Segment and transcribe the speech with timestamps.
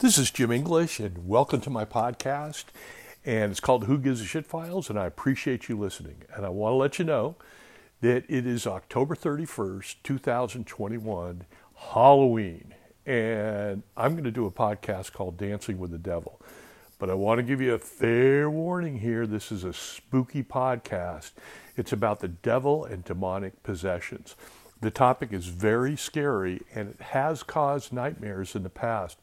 [0.00, 2.64] This is Jim English, and welcome to my podcast.
[3.22, 6.22] And it's called Who Gives a Shit Files, and I appreciate you listening.
[6.34, 7.36] And I want to let you know
[8.00, 11.44] that it is October 31st, 2021,
[11.74, 12.74] Halloween.
[13.04, 16.40] And I'm going to do a podcast called Dancing with the Devil.
[16.98, 19.26] But I want to give you a fair warning here.
[19.26, 21.32] This is a spooky podcast.
[21.76, 24.34] It's about the devil and demonic possessions.
[24.80, 29.18] The topic is very scary and it has caused nightmares in the past.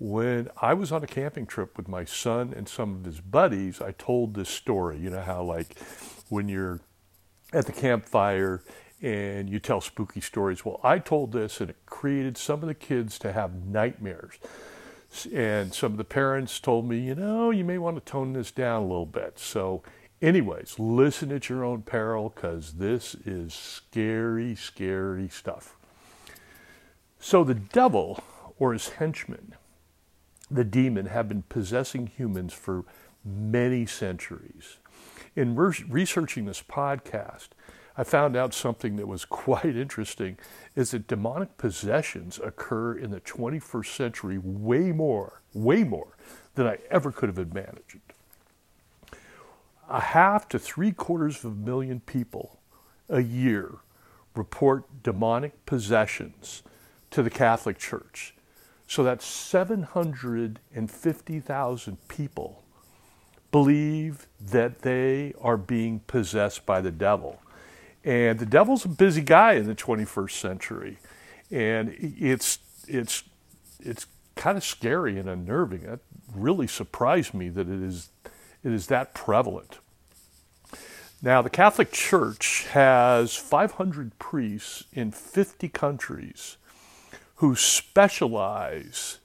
[0.00, 3.82] When I was on a camping trip with my son and some of his buddies,
[3.82, 4.98] I told this story.
[4.98, 5.78] You know how, like,
[6.30, 6.80] when you're
[7.52, 8.62] at the campfire
[9.02, 10.64] and you tell spooky stories.
[10.64, 14.38] Well, I told this and it created some of the kids to have nightmares.
[15.34, 18.50] And some of the parents told me, you know, you may want to tone this
[18.50, 19.38] down a little bit.
[19.38, 19.82] So,
[20.22, 25.76] anyways, listen at your own peril because this is scary, scary stuff.
[27.18, 28.24] So, the devil
[28.58, 29.56] or his henchmen
[30.50, 32.84] the demon have been possessing humans for
[33.24, 34.78] many centuries.
[35.36, 37.48] In re- researching this podcast,
[37.96, 40.38] I found out something that was quite interesting
[40.74, 46.16] is that demonic possessions occur in the 21st century way more, way more
[46.54, 48.00] than I ever could have imagined.
[49.88, 52.58] A half to three quarters of a million people
[53.08, 53.74] a year
[54.34, 56.62] report demonic possessions
[57.10, 58.34] to the Catholic Church.
[58.90, 62.64] So that's 750,000 people
[63.52, 67.40] believe that they are being possessed by the devil.
[68.04, 70.98] And the devil's a busy guy in the 21st century.
[71.52, 72.58] And it's,
[72.88, 73.22] it's,
[73.78, 75.82] it's kind of scary and unnerving.
[75.82, 76.00] That
[76.34, 78.08] really surprised me that it is,
[78.64, 79.78] it is that prevalent.
[81.22, 86.56] Now, the Catholic Church has 500 priests in 50 countries
[87.40, 89.18] who specialize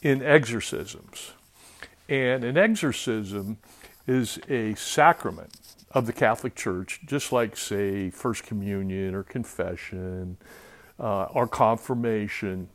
[0.00, 1.32] in exorcisms.
[2.08, 3.58] And an exorcism
[4.06, 5.56] is a sacrament
[5.90, 10.36] of the Catholic Church, just like, say, First Communion or confession
[11.00, 12.68] uh, or confirmation.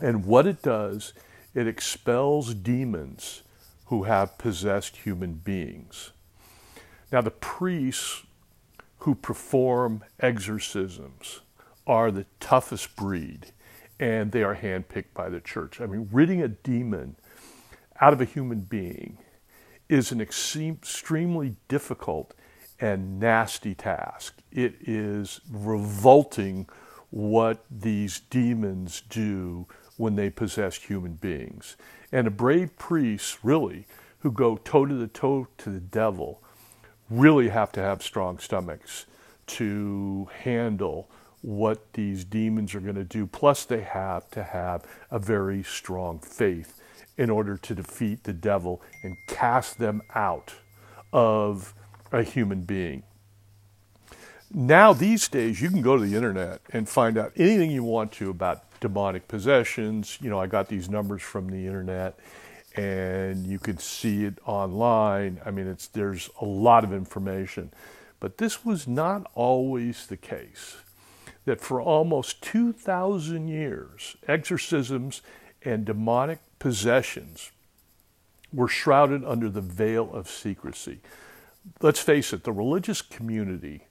[0.00, 1.12] And what it does,
[1.54, 3.44] it expels demons
[3.84, 6.10] who have possessed human beings.
[7.12, 8.24] Now, the priests
[8.98, 11.42] who perform exorcisms
[11.86, 13.52] are the toughest breed
[14.00, 15.80] and they are handpicked by the church.
[15.80, 17.16] I mean, ridding a demon
[18.00, 19.18] out of a human being
[19.88, 22.34] is an extremely difficult
[22.80, 24.38] and nasty task.
[24.52, 26.68] It is revolting
[27.10, 29.66] what these demons do
[29.96, 31.76] when they possess human beings.
[32.12, 33.86] And a brave priest, really,
[34.20, 36.42] who go toe to the toe to the devil,
[37.10, 39.06] really have to have strong stomachs
[39.46, 41.10] to handle
[41.42, 43.26] what these demons are going to do.
[43.26, 46.80] Plus, they have to have a very strong faith
[47.16, 50.54] in order to defeat the devil and cast them out
[51.12, 51.74] of
[52.12, 53.02] a human being.
[54.52, 58.12] Now, these days, you can go to the internet and find out anything you want
[58.12, 60.18] to about demonic possessions.
[60.22, 62.18] You know, I got these numbers from the internet
[62.74, 65.40] and you can see it online.
[65.44, 67.72] I mean, it's, there's a lot of information.
[68.20, 70.76] But this was not always the case
[71.48, 75.22] that for almost 2,000 years, exorcisms
[75.62, 77.52] and demonic possessions
[78.52, 81.00] were shrouded under the veil of secrecy.
[81.80, 83.86] Let's face it, the religious community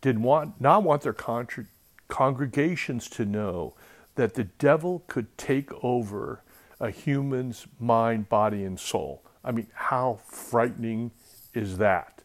[0.00, 1.68] did want, not want their con-
[2.08, 3.74] congregations to know
[4.14, 6.40] that the devil could take over
[6.80, 9.22] a human's mind, body, and soul.
[9.44, 11.10] I mean, how frightening
[11.52, 12.22] is that?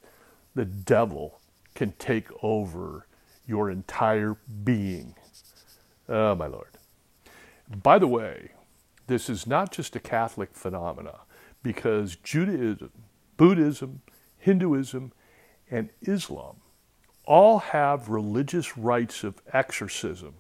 [0.56, 1.42] The devil
[1.76, 3.06] can take over
[3.52, 5.14] your entire being.
[6.08, 6.78] Oh, my Lord.
[7.84, 8.52] By the way,
[9.08, 11.20] this is not just a Catholic phenomena
[11.62, 12.92] because Judaism,
[13.36, 14.02] Buddhism,
[14.38, 15.12] Hinduism,
[15.70, 16.62] and Islam
[17.26, 20.36] all have religious rites of exorcism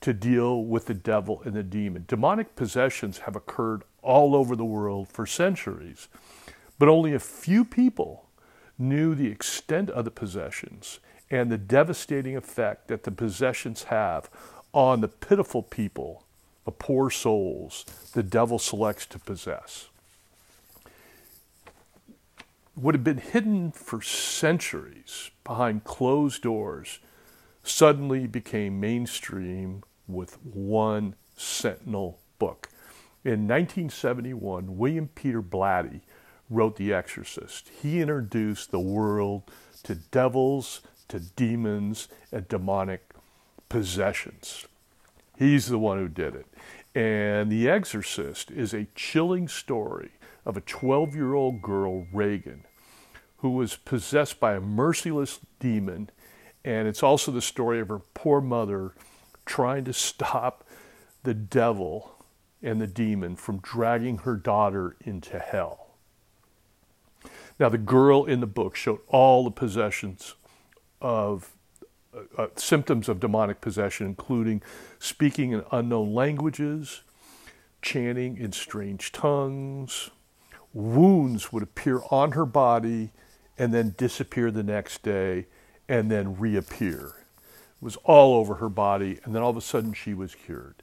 [0.00, 2.04] to deal with the devil and the demon.
[2.08, 6.08] Demonic possessions have occurred all over the world for centuries,
[6.78, 8.30] but only a few people
[8.78, 14.30] knew the extent of the possessions and the devastating effect that the possessions have
[14.72, 16.24] on the pitiful people,
[16.64, 19.88] the poor souls the devil selects to possess.
[22.74, 27.00] What had been hidden for centuries behind closed doors
[27.62, 32.68] suddenly became mainstream with one sentinel book.
[33.24, 36.02] In 1971, William Peter Blatty
[36.48, 37.70] wrote The Exorcist.
[37.82, 39.50] He introduced the world
[39.82, 43.10] to devils, to demons and demonic
[43.68, 44.66] possessions.
[45.38, 46.46] He's the one who did it.
[46.94, 50.10] And The Exorcist is a chilling story
[50.44, 52.64] of a 12 year old girl, Regan,
[53.38, 56.10] who was possessed by a merciless demon.
[56.64, 58.94] And it's also the story of her poor mother
[59.46, 60.64] trying to stop
[61.22, 62.16] the devil
[62.62, 65.88] and the demon from dragging her daughter into hell.
[67.60, 70.34] Now, the girl in the book showed all the possessions
[71.00, 71.52] of
[72.14, 74.62] uh, uh, symptoms of demonic possession, including
[74.98, 77.02] speaking in unknown languages,
[77.82, 80.10] chanting in strange tongues.
[80.72, 83.10] Wounds would appear on her body
[83.58, 85.46] and then disappear the next day
[85.88, 87.14] and then reappear.
[87.80, 90.74] It was all over her body, and then all of a sudden she was cured.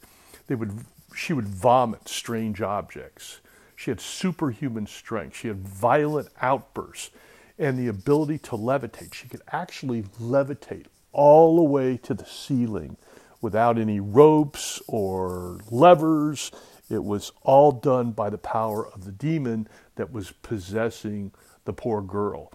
[0.48, 0.86] They would,
[1.16, 3.42] she would vomit strange objects.
[3.76, 5.38] She had superhuman strength.
[5.38, 7.12] She had violent outbursts
[7.58, 9.14] and the ability to levitate.
[9.14, 12.98] She could actually levitate all the way to the ceiling
[13.42, 16.52] without any ropes or levers.
[16.90, 21.32] It was all done by the power of the demon that was possessing
[21.64, 22.52] the poor girl.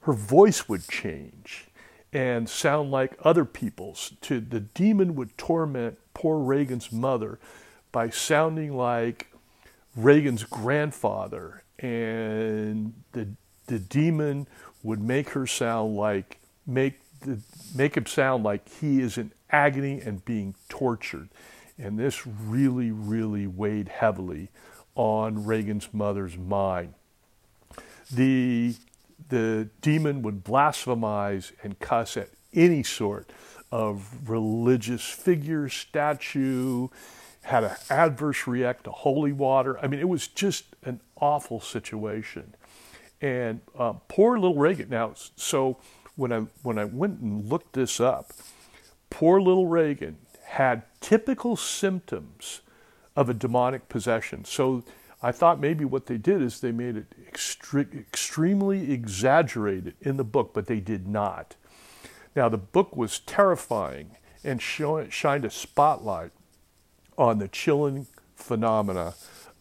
[0.00, 1.66] Her voice would change
[2.12, 4.14] and sound like other people's.
[4.22, 7.38] To the demon would torment poor Regan's mother
[7.92, 9.32] by sounding like
[9.96, 13.28] Regan's grandfather, and the
[13.70, 14.48] the demon
[14.82, 17.38] would make her sound like make the,
[17.74, 21.28] make him sound like he is in agony and being tortured,
[21.78, 24.48] and this really really weighed heavily
[24.96, 26.94] on Regan's mother's mind.
[28.12, 28.74] The
[29.28, 33.30] the demon would blasphemize and cuss at any sort
[33.70, 36.88] of religious figure, statue,
[37.42, 39.78] had an adverse react to holy water.
[39.78, 42.54] I mean, it was just an awful situation.
[43.20, 44.88] And uh, poor little Regan.
[44.88, 45.78] Now, so
[46.16, 48.32] when I when I went and looked this up,
[49.10, 52.60] poor little Regan had typical symptoms
[53.14, 54.44] of a demonic possession.
[54.44, 54.84] So
[55.22, 60.24] I thought maybe what they did is they made it extre- extremely exaggerated in the
[60.24, 61.56] book, but they did not.
[62.34, 66.30] Now, the book was terrifying and show, shined a spotlight
[67.18, 69.14] on the chilling phenomena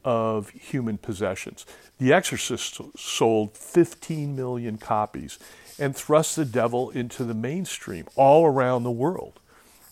[0.04, 1.66] of human possessions.
[1.98, 5.40] The Exorcist sold 15 million copies
[5.78, 9.40] and thrust the devil into the mainstream all around the world.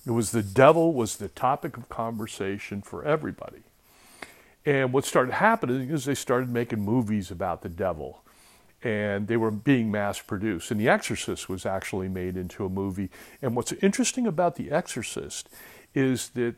[0.05, 3.63] It was the devil was the topic of conversation for everybody.
[4.65, 8.21] And what started happening is they started making movies about the devil
[8.83, 10.71] and they were being mass produced.
[10.71, 13.09] And The Exorcist was actually made into a movie.
[13.41, 15.49] And what's interesting about The Exorcist
[15.95, 16.55] is that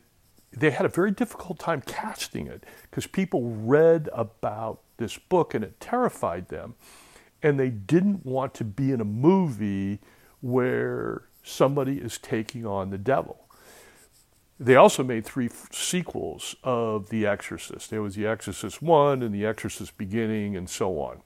[0.51, 5.63] they had a very difficult time casting it because people read about this book and
[5.63, 6.75] it terrified them.
[7.41, 9.99] And they didn't want to be in a movie
[10.41, 13.45] where somebody is taking on the devil.
[14.59, 17.89] They also made three sequels of The Exorcist.
[17.89, 21.21] There was The Exorcist 1 and The Exorcist Beginning and so on.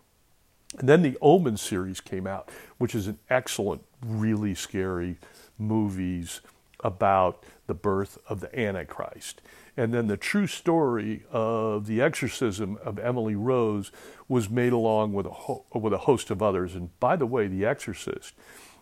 [0.77, 5.17] And then the Omen series came out, which is an excellent, really scary
[5.57, 6.41] movies
[6.83, 9.41] about the birth of the Antichrist.
[9.75, 13.91] And then the true story of the exorcism of Emily Rose
[14.27, 16.75] was made along with a, ho- with a host of others.
[16.75, 18.35] And by the way, The Exorcist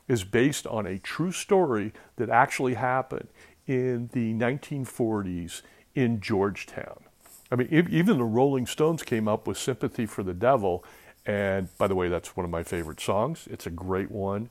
[0.07, 3.29] is based on a true story that actually happened
[3.67, 5.61] in the 1940s
[5.95, 7.05] in Georgetown.
[7.51, 10.83] I mean, even the Rolling Stones came up with Sympathy for the Devil.
[11.25, 13.47] And by the way, that's one of my favorite songs.
[13.49, 14.49] It's a great one.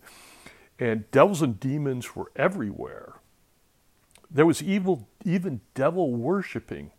[0.79, 3.15] And devils and demons were everywhere.
[4.31, 6.93] There was evil, even devil worshiping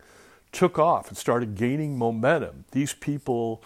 [0.52, 2.64] took off and started gaining momentum.
[2.72, 3.62] These people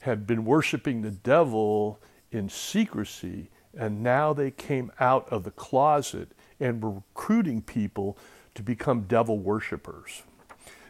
[0.00, 2.00] had been worshiping the devil
[2.32, 8.18] in secrecy, and now they came out of the closet and were recruiting people
[8.54, 10.22] to become devil worshippers.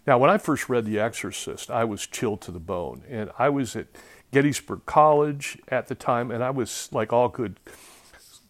[0.07, 3.03] Now, when I first read The Exorcist, I was chilled to the bone.
[3.09, 3.87] And I was at
[4.33, 7.59] Gettysburg College at the time, and I was, like all good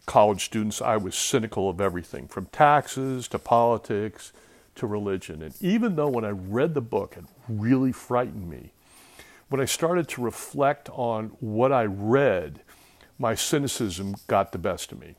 [0.07, 4.33] college students, I was cynical of everything from taxes to politics
[4.77, 5.43] to religion.
[5.43, 8.73] And even though when I read the book, it really frightened me,
[9.49, 12.61] when I started to reflect on what I read,
[13.19, 15.15] my cynicism got the best of me.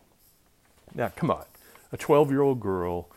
[0.94, 1.46] Now, come on,
[1.92, 3.10] a 12 year old girl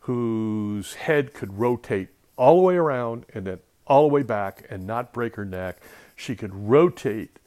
[0.00, 4.86] whose head could rotate all the way around and then all the way back and
[4.86, 5.78] not break her neck.
[6.16, 7.38] She could rotate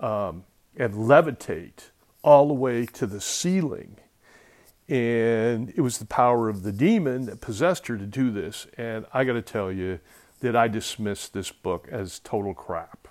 [0.00, 0.44] um,
[0.76, 1.90] and levitate
[2.22, 3.96] all the way to the ceiling.
[4.88, 8.66] And it was the power of the demon that possessed her to do this.
[8.76, 10.00] And I got to tell you
[10.40, 13.08] that I dismissed this book as total crap.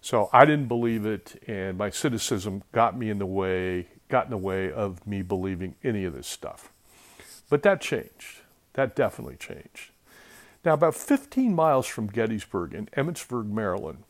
[0.00, 4.30] So I didn't believe it, and my cynicism got me in the way, got in
[4.30, 6.70] the way of me believing any of this stuff.
[7.48, 8.40] But that changed.
[8.74, 9.92] That definitely changed.
[10.62, 14.04] Now, about 15 miles from Gettysburg in Emmitsburg, Maryland,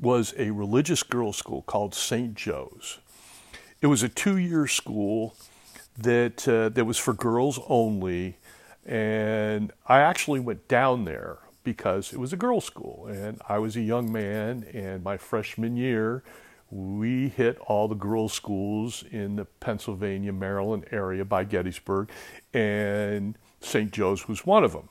[0.00, 2.34] was a religious girls' school called St.
[2.34, 2.98] Joe's.
[3.84, 5.36] It was a two year school
[5.98, 8.38] that, uh, that was for girls only.
[8.86, 13.06] And I actually went down there because it was a girls' school.
[13.08, 16.24] And I was a young man, and my freshman year,
[16.70, 22.08] we hit all the girls' schools in the Pennsylvania, Maryland area by Gettysburg,
[22.54, 23.92] and St.
[23.92, 24.88] Joe's was one of them.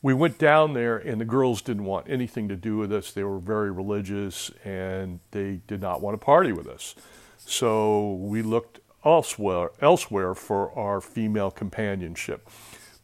[0.00, 3.12] We went down there, and the girls didn't want anything to do with us.
[3.12, 6.94] They were very religious, and they did not want to party with us.
[7.48, 12.46] So we looked elsewhere, elsewhere for our female companionship.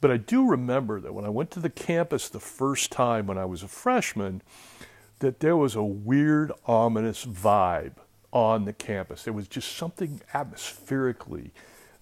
[0.02, 3.38] But I do remember that when I went to the campus the first time when
[3.38, 4.42] I was a freshman,
[5.20, 7.94] that there was a weird, ominous vibe
[8.34, 9.24] on the campus.
[9.24, 11.52] There was just something atmospherically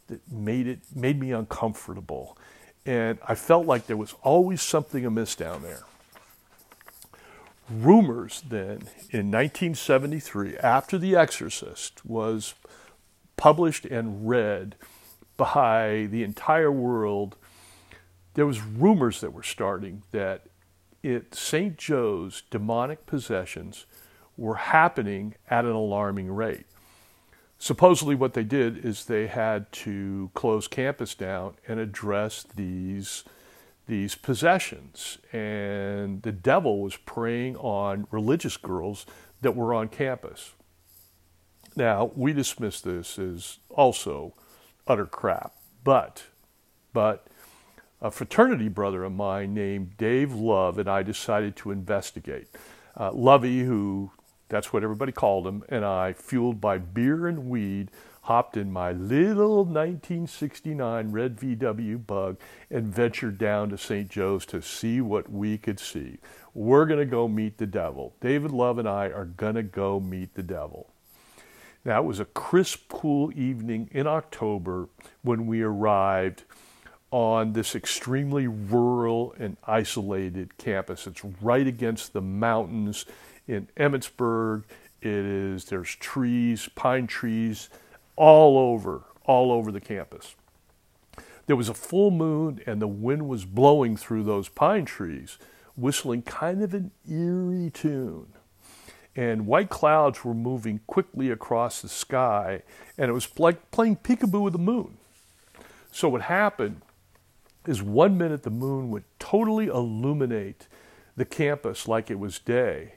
[0.08, 2.36] that made it made me uncomfortable.
[2.84, 5.84] And I felt like there was always something amiss down there.
[7.70, 12.54] Rumors then in 1973, after The Exorcist was
[13.36, 14.76] published and read
[15.36, 17.36] by the entire world,
[18.34, 20.46] there was rumors that were starting that
[21.04, 21.76] at St.
[21.76, 23.86] Joe's demonic possessions
[24.36, 26.66] were happening at an alarming rate.
[27.58, 33.24] Supposedly, what they did is they had to close campus down and address these
[33.86, 39.06] these possessions, and the devil was preying on religious girls
[39.40, 40.52] that were on campus.
[41.74, 44.34] Now, we dismiss this as also
[44.86, 46.24] utter crap, but
[46.92, 47.26] but
[48.00, 52.48] a fraternity brother of mine named Dave Love and I decided to investigate.
[52.98, 54.10] Uh, Lovey, who
[54.48, 57.90] that's what everybody called him, and I, fueled by beer and weed,
[58.22, 62.38] hopped in my little 1969 red VW bug
[62.70, 64.08] and ventured down to St.
[64.08, 66.18] Joe's to see what we could see.
[66.54, 68.14] We're going to go meet the devil.
[68.20, 70.88] David Love and I are going to go meet the devil.
[71.84, 74.88] Now, it was a crisp, cool evening in October
[75.22, 76.44] when we arrived
[77.10, 81.08] on this extremely rural and isolated campus.
[81.08, 83.04] It's right against the mountains
[83.48, 84.62] in Emmitsburg.
[85.00, 87.68] It is there's trees, pine trees
[88.22, 90.36] all over, all over the campus.
[91.46, 95.38] There was a full moon and the wind was blowing through those pine trees,
[95.74, 98.28] whistling kind of an eerie tune.
[99.16, 102.62] And white clouds were moving quickly across the sky,
[102.96, 104.98] and it was like playing peekaboo with the moon.
[105.90, 106.82] So what happened
[107.66, 110.68] is one minute the moon would totally illuminate
[111.16, 112.94] the campus like it was day,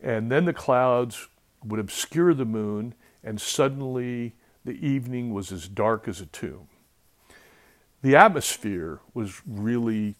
[0.00, 1.28] and then the clouds
[1.62, 4.32] would obscure the moon, and suddenly
[4.64, 6.68] the evening was as dark as a tomb.
[8.02, 10.16] The atmosphere was really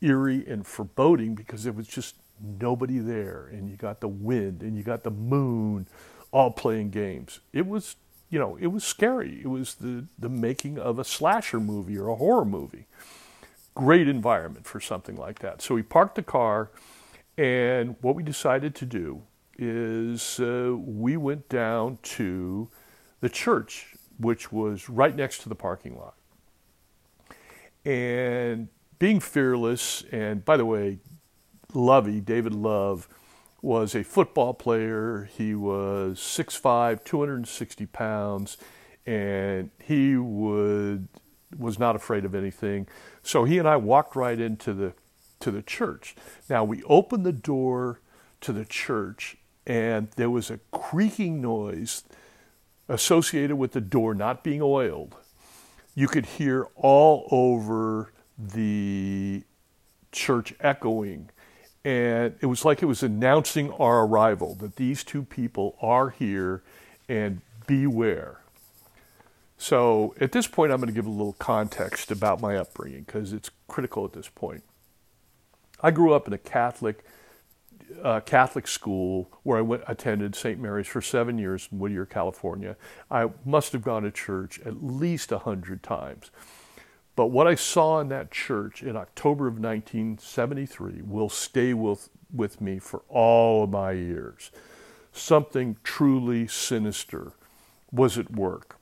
[0.00, 4.76] eerie and foreboding because there was just nobody there, and you got the wind and
[4.76, 5.86] you got the moon
[6.30, 7.40] all playing games.
[7.52, 7.96] It was
[8.34, 9.40] you know, it was scary.
[9.42, 12.86] It was the, the making of a slasher movie or a horror movie.
[13.76, 15.62] Great environment for something like that.
[15.62, 16.70] So we parked the car,
[17.38, 19.22] and what we decided to do
[19.56, 22.68] is uh, we went down to
[23.24, 26.14] the church, which was right next to the parking lot.
[27.82, 30.98] And being fearless, and by the way,
[31.72, 33.08] Lovey, David Love,
[33.62, 35.30] was a football player.
[35.38, 38.58] He was 6'5, 260 pounds,
[39.06, 41.08] and he would
[41.56, 42.86] was not afraid of anything.
[43.22, 44.92] So he and I walked right into the
[45.40, 46.14] to the church.
[46.50, 48.00] Now we opened the door
[48.42, 52.02] to the church and there was a creaking noise
[52.88, 55.16] associated with the door not being oiled.
[55.94, 59.42] You could hear all over the
[60.12, 61.30] church echoing
[61.84, 66.62] and it was like it was announcing our arrival that these two people are here
[67.08, 68.40] and beware.
[69.58, 73.32] So at this point, I'm going to give a little context about my upbringing because
[73.32, 74.64] it's critical at this point.
[75.80, 77.04] I grew up in a Catholic
[78.02, 80.60] uh, Catholic school where I went, attended St.
[80.60, 82.76] Mary's for seven years in Whittier, California.
[83.10, 86.30] I must have gone to church at least a hundred times.
[87.16, 92.60] But what I saw in that church in October of 1973 will stay with, with
[92.60, 94.50] me for all of my years.
[95.12, 97.32] Something truly sinister
[97.92, 98.76] was at work.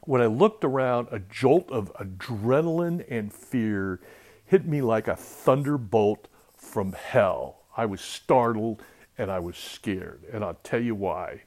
[0.00, 4.00] When I looked around, a jolt of adrenaline and fear
[4.44, 7.61] hit me like a thunderbolt from hell.
[7.76, 8.82] I was startled
[9.18, 11.42] and I was scared, and I'll tell you why.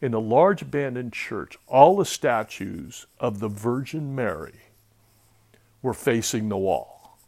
[0.00, 4.60] In a large abandoned church, all the statues of the Virgin Mary
[5.82, 7.18] were facing the wall.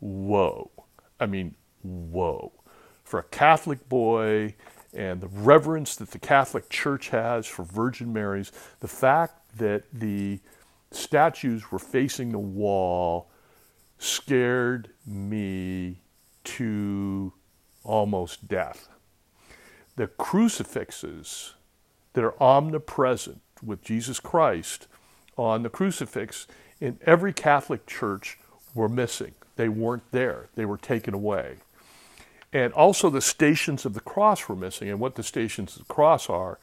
[0.00, 0.70] whoa.
[1.18, 2.52] I mean, whoa.
[3.04, 4.54] For a Catholic boy
[4.94, 10.40] and the reverence that the Catholic Church has for Virgin Mary's, the fact that the
[10.90, 13.30] statues were facing the wall
[13.98, 16.02] scared me
[16.56, 17.32] to
[17.84, 18.88] almost death.
[19.96, 21.54] The crucifixes
[22.12, 24.86] that are omnipresent with Jesus Christ
[25.36, 26.46] on the crucifix
[26.80, 28.38] in every Catholic church
[28.74, 29.34] were missing.
[29.56, 31.56] They weren't there, they were taken away.
[32.52, 34.88] And also, the stations of the cross were missing.
[34.88, 36.58] And what the stations of the cross are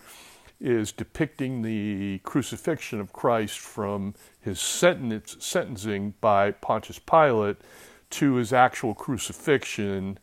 [0.60, 7.58] is depicting the crucifixion of Christ from his sentence, sentencing by Pontius Pilate
[8.10, 10.18] to his actual crucifixion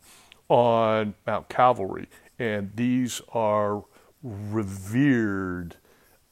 [0.49, 2.07] on Mount Calvary.
[2.37, 3.83] And these are
[4.23, 5.75] revered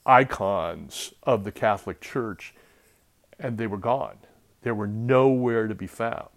[0.06, 2.54] icons of the Catholic Church,
[3.40, 4.18] and they were gone.
[4.64, 6.30] They were nowhere to be found.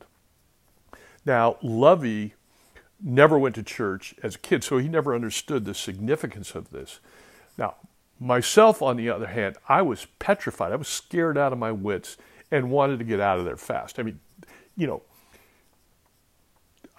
[1.24, 2.34] Now, Lovey
[3.00, 7.00] never went to church as a kid, so he never understood the significance of this.
[7.58, 7.74] Now,
[8.20, 10.72] myself, on the other hand, I was petrified.
[10.72, 12.16] I was scared out of my wits
[12.50, 13.98] and wanted to get out of there fast.
[13.98, 14.20] I mean,
[14.76, 15.02] you know,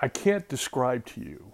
[0.02, 1.54] I can't describe to you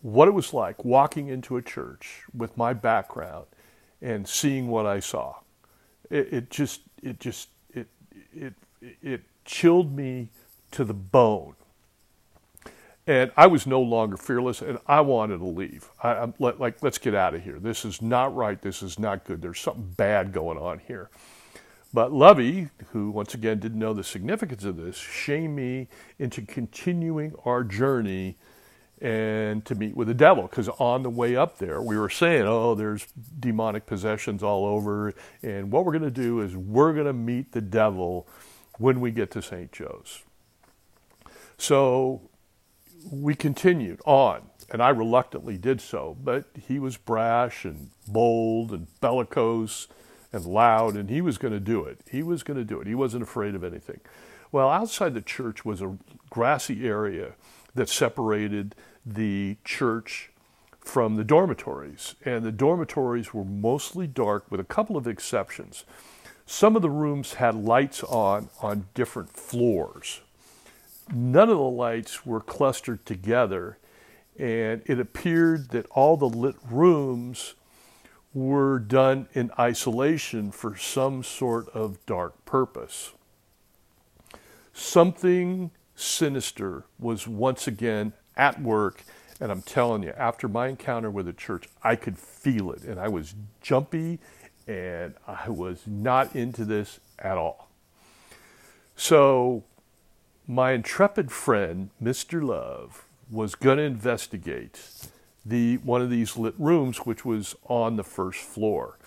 [0.00, 3.46] what it was like walking into a church with my background
[4.02, 5.36] and seeing what I saw.
[6.10, 7.88] It, it just, it just, it,
[8.34, 8.54] it,
[9.02, 10.28] it chilled me
[10.72, 11.54] to the bone.
[13.06, 15.90] And I was no longer fearless, and I wanted to leave.
[16.02, 17.58] I, am like, let's get out of here.
[17.58, 18.60] This is not right.
[18.60, 19.42] This is not good.
[19.42, 21.10] There's something bad going on here.
[21.94, 25.86] But Lovey, who once again didn't know the significance of this, shamed me
[26.18, 28.36] into continuing our journey
[29.00, 30.48] and to meet with the devil.
[30.48, 33.06] Because on the way up there, we were saying, oh, there's
[33.38, 35.14] demonic possessions all over.
[35.44, 38.26] And what we're going to do is we're going to meet the devil
[38.78, 39.70] when we get to St.
[39.70, 40.24] Joe's.
[41.58, 42.22] So
[43.08, 48.88] we continued on, and I reluctantly did so, but he was brash and bold and
[49.00, 49.86] bellicose
[50.34, 52.00] and loud, and he was going to do it.
[52.10, 52.86] He was going to do it.
[52.86, 54.00] He wasn't afraid of anything.
[54.52, 55.96] Well, outside the church was a
[56.30, 57.34] grassy area
[57.74, 60.30] that separated the church
[60.80, 65.84] from the dormitories, and the dormitories were mostly dark with a couple of exceptions.
[66.46, 70.20] Some of the rooms had lights on on different floors
[71.12, 73.78] none of the lights were clustered together,
[74.38, 77.54] and it appeared that all the lit rooms
[78.34, 83.12] were done in isolation for some sort of dark purpose.
[84.72, 89.04] Something sinister was once again at work,
[89.40, 92.98] and I'm telling you, after my encounter with the church, I could feel it, and
[92.98, 94.18] I was jumpy
[94.66, 97.68] and I was not into this at all.
[98.96, 99.64] So
[100.46, 102.42] my intrepid friend, Mr.
[102.42, 104.80] Love, was going to investigate
[105.44, 108.98] the one of these lit rooms, which was on the first floor.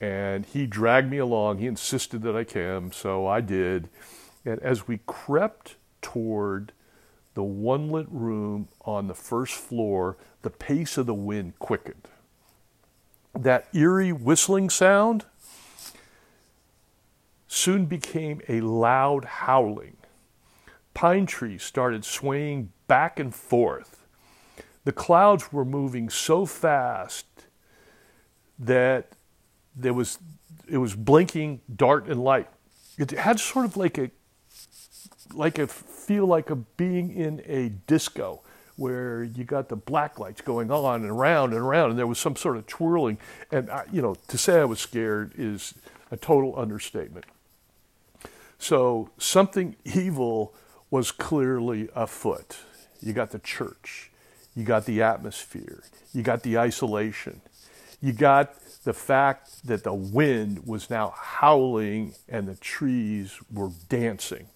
[0.00, 1.58] And he dragged me along.
[1.58, 3.88] He insisted that I came, so I did.
[4.44, 6.72] And as we crept toward
[7.34, 12.08] the one lit room on the first floor, the pace of the wind quickened.
[13.34, 15.24] That eerie whistling sound
[17.48, 19.96] soon became a loud howling
[20.96, 24.05] pine trees started swaying back and forth.
[24.86, 27.26] The clouds were moving so fast
[28.56, 29.08] that
[29.74, 30.20] there was
[30.68, 32.48] it was blinking dark and light.
[32.96, 34.12] It had sort of like a
[35.34, 38.42] like a feel like a being in a disco
[38.76, 42.20] where you got the black lights going on and around and around, and there was
[42.20, 43.18] some sort of twirling.
[43.50, 45.74] And I, you know, to say I was scared is
[46.12, 47.24] a total understatement.
[48.60, 50.54] So something evil
[50.92, 52.58] was clearly afoot.
[53.00, 54.12] You got the church,
[54.56, 57.42] you got the atmosphere, you got the isolation,
[58.00, 64.46] you got the fact that the wind was now howling and the trees were dancing.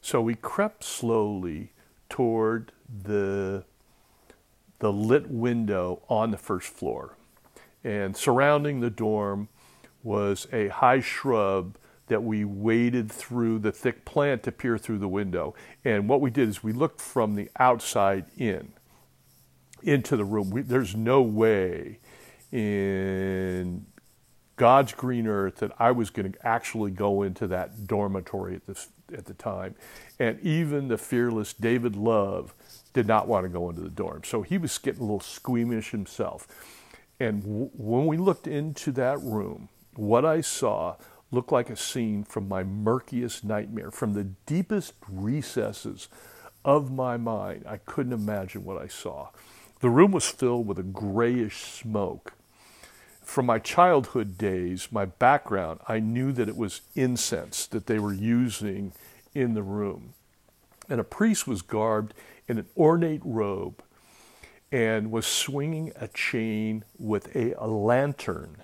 [0.00, 1.72] So we crept slowly
[2.08, 2.72] toward
[3.04, 3.64] the,
[4.78, 7.16] the lit window on the first floor.
[7.84, 9.48] And surrounding the dorm
[10.02, 15.08] was a high shrub that we waded through the thick plant to peer through the
[15.08, 15.54] window.
[15.84, 18.72] And what we did is we looked from the outside in,
[19.82, 20.50] into the room.
[20.50, 21.98] We, there's no way
[22.52, 23.86] in
[24.56, 28.88] God's green earth that I was going to actually go into that dormitory at, this,
[29.16, 29.76] at the time.
[30.18, 32.54] And even the fearless David Love
[32.92, 34.22] did not want to go into the dorm.
[34.24, 36.48] So he was getting a little squeamish himself.
[37.20, 40.96] And w- when we looked into that room, what I saw
[41.30, 46.08] looked like a scene from my murkiest nightmare, from the deepest recesses
[46.64, 47.64] of my mind.
[47.68, 49.28] I couldn't imagine what I saw.
[49.80, 52.32] The room was filled with a grayish smoke.
[53.22, 58.12] From my childhood days, my background, I knew that it was incense that they were
[58.12, 58.92] using
[59.34, 60.14] in the room.
[60.88, 62.14] And a priest was garbed
[62.48, 63.82] in an ornate robe
[64.72, 68.62] and was swinging a chain with a, a lantern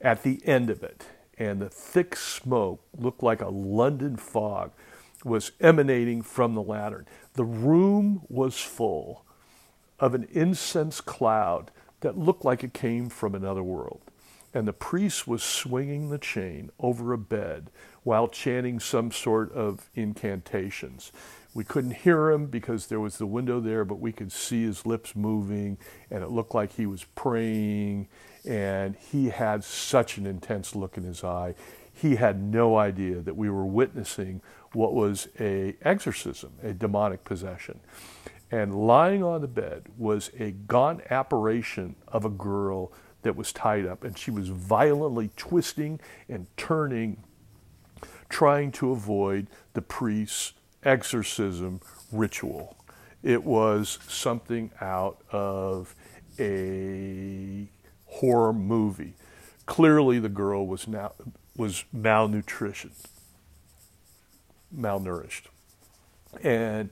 [0.00, 1.04] at the end of it
[1.38, 4.72] and the thick smoke looked like a London fog
[5.24, 7.06] was emanating from the lantern.
[7.34, 9.24] The room was full
[10.00, 14.00] of an incense cloud that looked like it came from another world.
[14.54, 17.70] And the priest was swinging the chain over a bed
[18.02, 21.12] while chanting some sort of incantations.
[21.52, 24.86] We couldn't hear him because there was the window there, but we could see his
[24.86, 25.76] lips moving,
[26.10, 28.08] and it looked like he was praying
[28.48, 31.54] and he had such an intense look in his eye.
[31.92, 34.40] He had no idea that we were witnessing
[34.72, 37.80] what was a exorcism, a demonic possession.
[38.50, 43.84] And lying on the bed was a gaunt apparition of a girl that was tied
[43.84, 47.22] up, and she was violently twisting and turning,
[48.28, 51.80] trying to avoid the priest's exorcism
[52.12, 52.76] ritual.
[53.22, 55.94] It was something out of
[56.38, 57.68] a
[58.06, 59.14] horror movie.
[59.66, 61.12] Clearly, the girl was now
[61.56, 62.92] was malnutrition,
[64.74, 65.48] malnourished,
[66.42, 66.90] and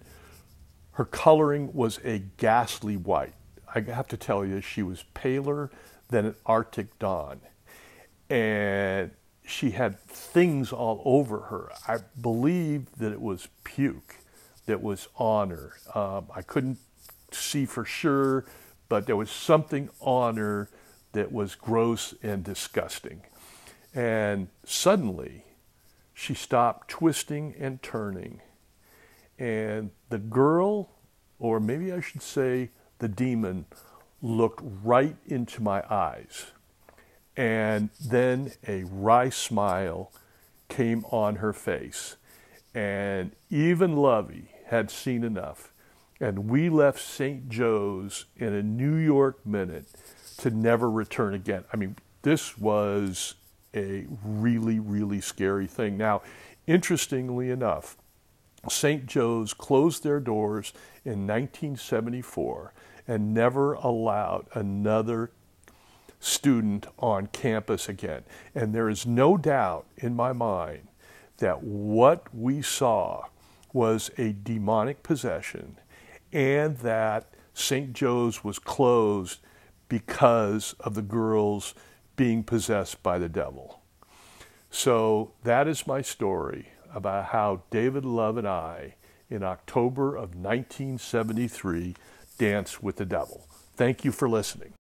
[0.97, 3.35] her coloring was a ghastly white.
[3.75, 5.71] I have to tell you, she was paler
[6.09, 7.41] than an Arctic dawn,
[8.31, 9.11] and
[9.45, 11.71] she had things all over her.
[11.87, 14.17] I believe that it was puke
[14.65, 15.75] that was on her.
[15.95, 16.79] Um, I couldn't
[17.31, 18.47] see for sure,
[18.89, 20.71] but there was something on her
[21.13, 23.21] that was gross and disgusting.
[23.95, 25.45] And suddenly,
[26.15, 28.41] she stopped twisting and turning.
[29.39, 30.91] And the girl,
[31.39, 33.67] or maybe I should say the demon,
[34.23, 36.47] looked right into my eyes.
[37.37, 40.11] And then a wry smile
[40.69, 42.17] came on her face.
[42.75, 45.73] And even Lovey had seen enough.
[46.19, 47.49] And we left St.
[47.49, 49.87] Joe's in a New York minute
[50.39, 51.65] to never return again.
[51.73, 53.35] I mean, this was
[53.75, 55.99] a really, really scary thing.
[55.99, 56.23] Now,
[56.67, 57.99] interestingly enough,
[58.69, 59.07] St.
[59.07, 60.73] Joe's closed their doors
[61.05, 62.73] in 1974
[63.07, 65.31] and never allowed another
[66.19, 68.23] student on campus again.
[68.55, 70.89] And there is no doubt in my mind
[71.39, 73.27] that what we saw
[73.73, 75.79] was a demonic possession
[76.33, 77.93] and that St.
[77.93, 79.41] Joe's was closed
[79.89, 81.75] because of the girls
[82.17, 83.81] being possessed by the devil.
[84.71, 88.95] So that is my story about how David Love and I,
[89.29, 91.95] in October of 1973,
[92.39, 93.47] danced with the devil.
[93.77, 94.73] Thank you for listening.